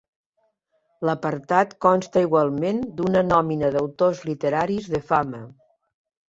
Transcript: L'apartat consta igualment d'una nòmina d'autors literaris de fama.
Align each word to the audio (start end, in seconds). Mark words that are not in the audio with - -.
L'apartat 1.09 1.75
consta 1.85 2.23
igualment 2.25 2.79
d'una 3.01 3.21
nòmina 3.27 3.71
d'autors 3.77 4.25
literaris 4.31 4.91
de 4.97 5.05
fama. 5.13 5.45